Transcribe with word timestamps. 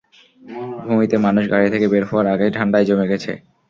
ভূমিতে, 0.85 1.15
মানুষ 1.25 1.43
গাড়ি 1.53 1.67
থেকে 1.73 1.85
বের 1.87 2.03
হওয়ার 2.09 2.27
আগেই 2.33 2.55
ঠান্ডায় 2.57 2.87
জমে 2.89 3.09
গেছে! 3.11 3.31